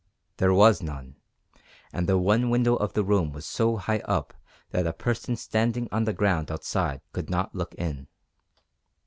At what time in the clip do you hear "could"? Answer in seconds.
7.13-7.29